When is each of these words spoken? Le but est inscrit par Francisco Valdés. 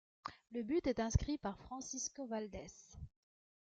Le 0.51 0.63
but 0.63 0.87
est 0.87 0.99
inscrit 0.99 1.37
par 1.37 1.59
Francisco 1.59 2.25
Valdés. 2.25 2.97